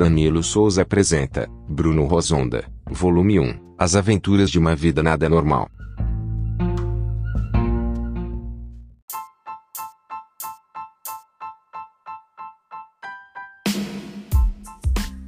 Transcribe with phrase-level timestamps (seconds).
[0.00, 5.68] Danilo Souza apresenta Bruno Rosonda, volume 1 As aventuras de uma vida nada normal.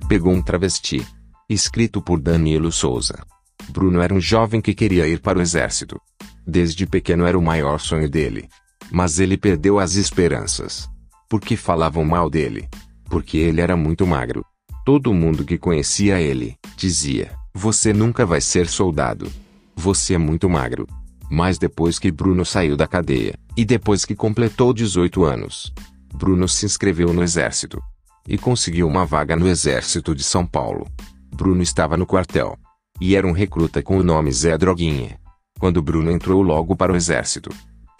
[0.09, 1.07] Pegou um travesti.
[1.47, 3.23] Escrito por Danilo Souza.
[3.69, 6.01] Bruno era um jovem que queria ir para o exército.
[6.47, 8.49] Desde pequeno era o maior sonho dele.
[8.91, 10.89] Mas ele perdeu as esperanças.
[11.29, 12.71] Porque falavam mal dele.
[13.05, 14.43] Porque ele era muito magro.
[14.85, 19.31] Todo mundo que conhecia ele, dizia, você nunca vai ser soldado.
[19.77, 20.89] Você é muito magro.
[21.31, 25.73] Mas depois que Bruno saiu da cadeia, e depois que completou 18 anos,
[26.13, 27.81] Bruno se inscreveu no exército.
[28.27, 30.89] E conseguiu uma vaga no exército de São Paulo.
[31.33, 32.59] Bruno estava no quartel.
[33.01, 35.17] E era um recruta com o nome Zé Droguinha.
[35.61, 37.51] Quando Bruno entrou logo para o exército.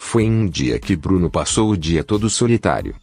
[0.01, 2.93] Foi em um dia que Bruno passou o dia todo solitário.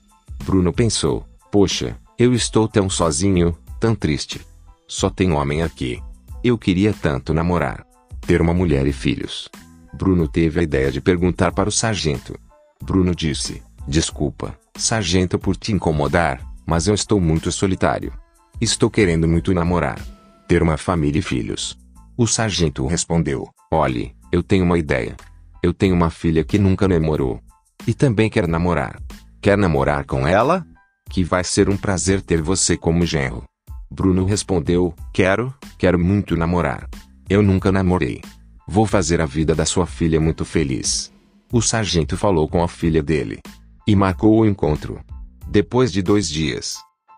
[0.45, 4.47] Bruno pensou: Poxa, eu estou tão sozinho, tão triste.
[4.87, 6.01] Só tem homem aqui.
[6.45, 7.87] Eu queria tanto namorar.
[8.21, 9.49] Ter uma mulher e filhos.
[9.95, 12.39] Bruno teve a ideia de perguntar para o sargento.
[12.83, 18.13] Bruno disse: Desculpa, sargento, por te incomodar, mas eu estou muito solitário.
[18.61, 19.99] Estou querendo muito namorar.
[20.47, 21.79] Ter uma família e filhos.
[22.17, 25.17] O sargento respondeu: Olhe, eu tenho uma ideia.
[25.63, 27.41] Eu tenho uma filha que nunca namorou.
[27.87, 29.01] E também quer namorar.
[29.41, 30.67] Quer namorar com ela?
[31.09, 33.50] Que vai ser um prazer ter você como genro.
[33.91, 36.89] Bruno respondeu: Quero, quero muito namorar.
[37.29, 38.23] Eu nunca namorei.
[38.67, 41.13] Vou fazer a vida da sua filha muito feliz.
[41.53, 43.41] O sargento falou com a filha dele.
[43.87, 45.01] E marcou o encontro.
[45.49, 46.77] Depois de dois dias,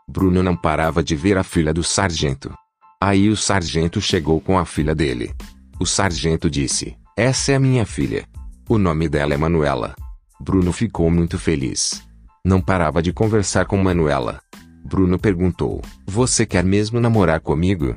[0.09, 2.55] Bruno não parava de ver a filha do sargento.
[2.99, 5.35] Aí o sargento chegou com a filha dele.
[5.79, 8.25] O sargento disse: Essa é minha filha.
[8.69, 9.95] O nome dela é Manuela.
[10.41, 12.03] Bruno ficou muito feliz.
[12.45, 14.41] Não parava de conversar com Manuela.
[14.85, 17.97] Bruno perguntou: Você quer mesmo namorar comigo?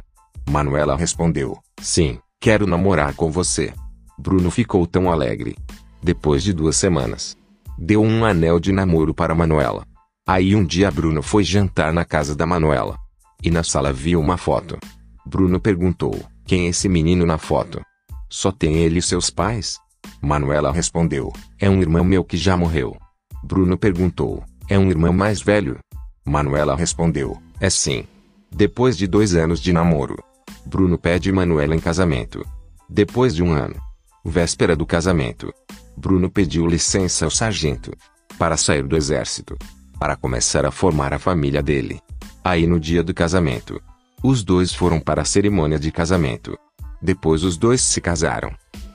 [0.50, 3.73] Manuela respondeu: Sim, quero namorar com você.
[4.17, 5.58] Bruno ficou tão alegre.
[6.02, 7.36] Depois de duas semanas,
[7.77, 9.86] deu um anel de namoro para Manuela.
[10.27, 12.95] Aí um dia Bruno foi jantar na casa da Manuela.
[13.43, 14.77] E na sala viu uma foto.
[15.26, 16.15] Bruno perguntou:
[16.45, 17.82] Quem é esse menino na foto?
[18.30, 19.80] Só tem ele e seus pais?
[20.21, 22.95] Manuela respondeu: É um irmão meu que já morreu.
[23.43, 25.80] Bruno perguntou: É um irmão mais velho?
[26.25, 28.05] Manuela respondeu: É sim.
[28.52, 30.17] Depois de dois anos de namoro,
[30.65, 32.43] Bruno pede Manuela em casamento.
[32.89, 33.75] Depois de um ano,
[34.23, 35.53] véspera do casamento,
[35.95, 37.91] Bruno pediu licença ao sargento
[38.39, 39.58] para sair do exército,
[39.99, 41.99] para começar a formar a família dele.
[42.43, 43.81] Aí no dia do casamento,
[44.23, 46.58] os dois foram para a cerimônia de casamento.
[47.02, 48.52] Depois os dois se casaram.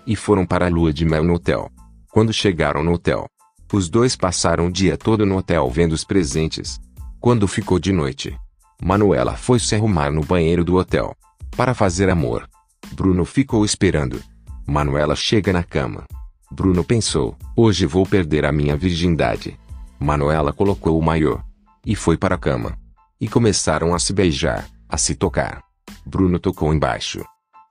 [0.07, 1.71] E foram para a lua de mel no hotel.
[2.11, 3.27] Quando chegaram no hotel,
[3.73, 6.81] os dois passaram o dia todo no hotel vendo os presentes.
[7.21, 8.35] Quando ficou de noite,
[8.83, 11.15] Manuela foi se arrumar no banheiro do hotel.
[11.55, 12.49] Para fazer amor.
[12.93, 14.23] Bruno ficou esperando.
[14.67, 16.07] Manuela chega na cama.
[16.51, 19.61] Bruno pensou: hoje vou perder a minha virgindade.
[19.99, 21.39] Manuela colocou o maiô.
[21.85, 22.79] E foi para a cama.
[23.21, 25.63] E começaram a se beijar a se tocar.
[26.07, 27.23] Bruno tocou embaixo.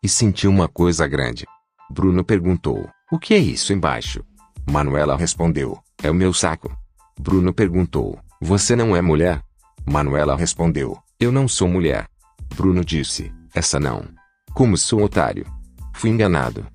[0.03, 1.47] E sentiu uma coisa grande.
[1.89, 4.23] Bruno perguntou: O que é isso embaixo?
[4.69, 6.71] Manuela respondeu: É o meu saco.
[7.19, 9.43] Bruno perguntou: Você não é mulher?
[9.85, 12.07] Manuela respondeu: Eu não sou mulher.
[12.55, 14.05] Bruno disse: Essa não.
[14.53, 15.45] Como sou otário.
[15.93, 16.65] Fui enganado.